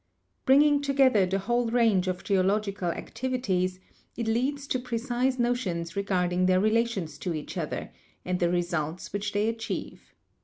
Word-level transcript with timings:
Bringing 0.47 0.81
together 0.81 1.27
the 1.27 1.37
whole 1.37 1.69
range 1.69 2.07
of 2.07 2.23
geological 2.23 2.89
activities, 2.89 3.79
it 4.17 4.25
leads 4.27 4.65
to 4.69 4.79
precise 4.79 5.37
notions 5.37 5.95
regarding 5.95 6.47
their 6.47 6.59
relations 6.59 7.19
to 7.19 7.35
each 7.35 7.55
other, 7.55 7.91
and 8.25 8.39
the 8.39 8.49
results 8.49 9.13
which 9.13 9.31
they 9.31 9.47
achieve. 9.47 10.15